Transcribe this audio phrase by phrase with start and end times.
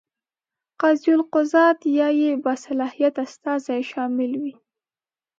[0.81, 4.53] قاضي القضات یا یې باصلاحیت استازی شامل وي.